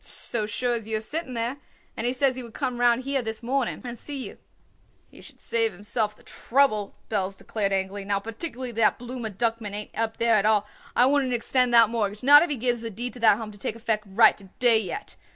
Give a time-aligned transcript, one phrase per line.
[0.03, 1.57] "So sure as you are sitting there.
[1.95, 4.39] And he says he would come round here this morning and see you."
[5.11, 8.03] "He should save himself the trouble," Belz declared angrily.
[8.03, 12.23] "Now particularly that Blooma Duckman ain't up there at all, I wouldn't extend that mortgage,
[12.23, 14.79] not if he gives a deed to that Home to take effect right to day
[14.79, 15.17] yet.